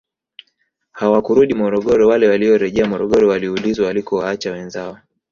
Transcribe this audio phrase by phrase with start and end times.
[0.91, 4.97] Hawakurudi Morogoro wale waliorejea Morogoro waliulizwa walikowaacha wenzao